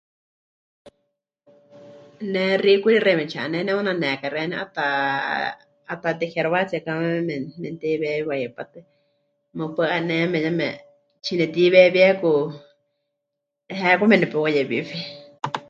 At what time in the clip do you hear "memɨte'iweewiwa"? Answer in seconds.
7.27-8.35